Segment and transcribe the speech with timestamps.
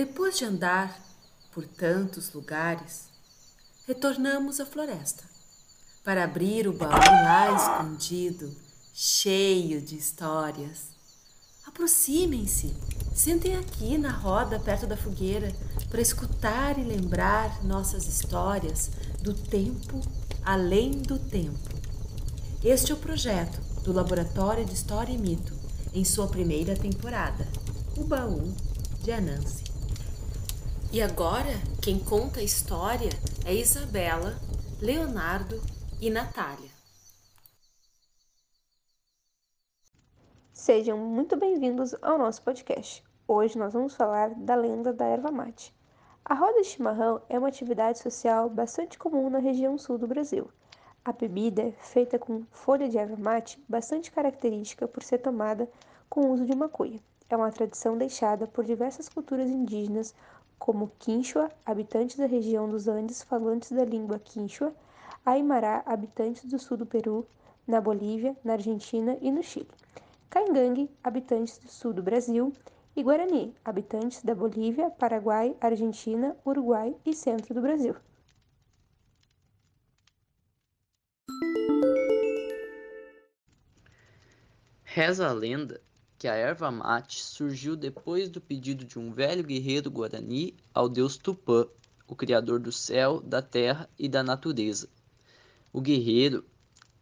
[0.00, 0.98] Depois de andar
[1.52, 3.10] por tantos lugares,
[3.86, 5.24] retornamos à floresta
[6.02, 8.50] para abrir o baú lá escondido,
[8.94, 10.86] cheio de histórias.
[11.66, 12.74] Aproximem-se,
[13.14, 15.54] sentem aqui na roda perto da fogueira
[15.90, 18.90] para escutar e lembrar nossas histórias
[19.20, 20.00] do tempo
[20.42, 21.68] além do tempo.
[22.64, 25.54] Este é o projeto do Laboratório de História e Mito
[25.92, 27.46] em sua primeira temporada,
[27.98, 28.54] O Baú
[29.02, 29.69] de Anansi.
[30.92, 33.10] E agora, quem conta a história
[33.46, 34.34] é Isabela,
[34.82, 35.62] Leonardo
[36.00, 36.68] e Natália.
[40.52, 43.04] Sejam muito bem-vindos ao nosso podcast.
[43.28, 45.72] Hoje nós vamos falar da lenda da erva mate.
[46.24, 50.50] A roda de chimarrão é uma atividade social bastante comum na região sul do Brasil.
[51.04, 55.70] A bebida é feita com folha de erva mate, bastante característica por ser tomada
[56.08, 56.98] com o uso de uma cuia.
[57.28, 60.12] É uma tradição deixada por diversas culturas indígenas
[60.60, 64.72] como Quinchua, habitantes da região dos Andes falantes da língua Quinchua,
[65.24, 67.26] Aymara, habitantes do sul do Peru,
[67.66, 69.70] na Bolívia, na Argentina e no Chile,
[70.28, 72.52] Caingangue, habitantes do sul do Brasil,
[72.94, 77.96] e Guarani, habitantes da Bolívia, Paraguai, Argentina, Uruguai e centro do Brasil.
[84.84, 85.80] Reza a lenda
[86.20, 91.16] que a erva mate surgiu depois do pedido de um velho guerreiro guarani ao deus
[91.16, 91.66] Tupã,
[92.06, 94.86] o criador do céu, da terra e da natureza.
[95.72, 96.44] O guerreiro,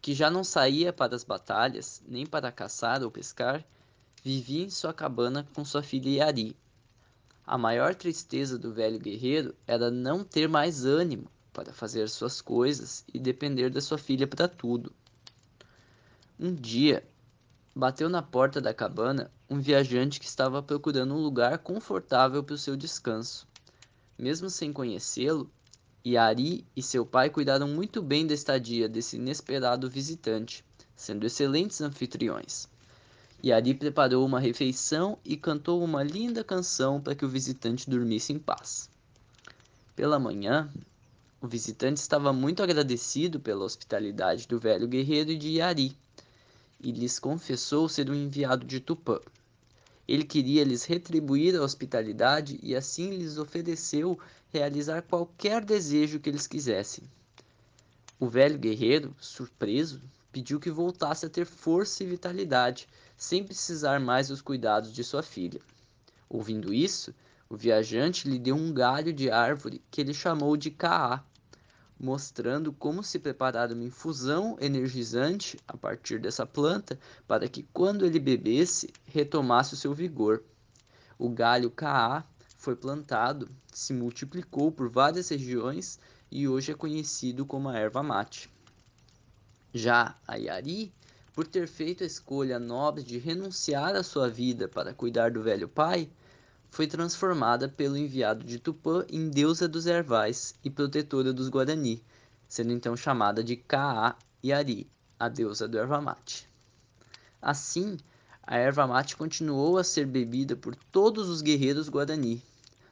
[0.00, 3.64] que já não saía para as batalhas, nem para caçar ou pescar,
[4.22, 6.56] vivia em sua cabana com sua filha Yari.
[7.44, 13.04] A maior tristeza do velho guerreiro era não ter mais ânimo para fazer suas coisas
[13.12, 14.92] e depender da sua filha para tudo.
[16.38, 17.04] Um dia,
[17.74, 22.58] Bateu na porta da cabana um viajante que estava procurando um lugar confortável para o
[22.58, 23.46] seu descanso.
[24.18, 25.48] Mesmo sem conhecê-lo,
[26.04, 30.64] Yari e seu pai cuidaram muito bem da estadia desse inesperado visitante,
[30.96, 32.68] sendo excelentes anfitriões.
[33.42, 38.38] Yari preparou uma refeição e cantou uma linda canção para que o visitante dormisse em
[38.38, 38.90] paz.
[39.94, 40.68] Pela manhã,
[41.40, 45.96] o visitante estava muito agradecido pela hospitalidade do velho guerreiro e de Yari
[46.82, 49.20] e lhes confessou ser um enviado de Tupã.
[50.08, 54.18] Ele queria lhes retribuir a hospitalidade e assim lhes ofereceu
[54.52, 57.04] realizar qualquer desejo que eles quisessem.
[58.18, 60.02] O velho guerreiro, surpreso,
[60.32, 65.22] pediu que voltasse a ter força e vitalidade, sem precisar mais dos cuidados de sua
[65.22, 65.60] filha.
[66.28, 67.14] Ouvindo isso,
[67.48, 71.24] o viajante lhe deu um galho de árvore que ele chamou de Caá,
[72.00, 78.18] mostrando como se preparar uma infusão energizante a partir dessa planta para que quando ele
[78.18, 80.42] bebesse retomasse o seu vigor.
[81.18, 82.24] O galho Caá
[82.56, 86.00] foi plantado, se multiplicou por várias regiões
[86.30, 88.50] e hoje é conhecido como a erva mate.
[89.74, 90.90] Já a Yari,
[91.34, 95.68] por ter feito a escolha nobre de renunciar à sua vida para cuidar do velho
[95.68, 96.10] pai,
[96.70, 102.02] foi transformada pelo enviado de Tupã em deusa dos ervais e protetora dos Guarani,
[102.48, 104.88] sendo então chamada de Kaa-Yari,
[105.18, 106.48] a deusa do erva mate.
[107.42, 107.98] Assim,
[108.42, 112.42] a erva mate continuou a ser bebida por todos os guerreiros Guarani,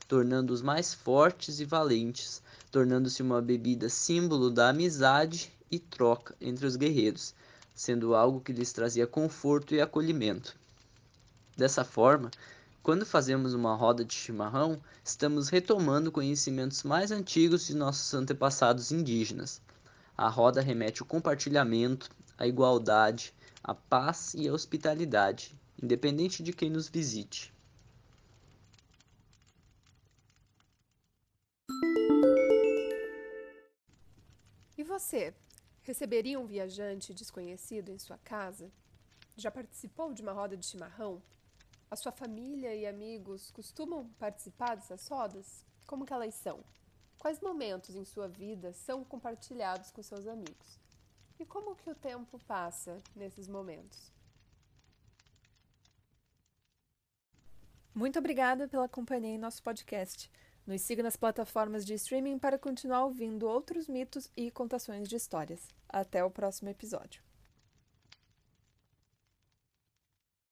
[0.09, 6.77] tornando-os mais fortes e valentes, tornando-se uma bebida símbolo da amizade e troca entre os
[6.77, 7.34] guerreiros,
[7.75, 10.56] sendo algo que lhes trazia conforto e acolhimento.
[11.56, 12.31] Dessa forma,
[12.88, 19.60] quando fazemos uma roda de chimarrão, estamos retomando conhecimentos mais antigos de nossos antepassados indígenas.
[20.16, 26.71] A roda remete ao compartilhamento, à igualdade, à paz e à hospitalidade, independente de quem
[26.71, 27.53] nos visite.
[34.78, 35.34] E você?
[35.82, 38.72] Receberia um viajante desconhecido em sua casa?
[39.37, 41.21] Já participou de uma roda de chimarrão?
[41.91, 45.65] A sua família e amigos costumam participar dessas rodas?
[45.87, 46.63] Como que elas são?
[47.19, 50.79] Quais momentos em sua vida são compartilhados com seus amigos?
[51.41, 54.13] E como que o tempo passa nesses momentos?
[57.95, 60.31] Muito obrigada pela companhia em nosso podcast.
[60.67, 65.67] Nos siga nas plataformas de streaming para continuar ouvindo outros mitos e contações de histórias.
[65.89, 67.28] Até o próximo episódio.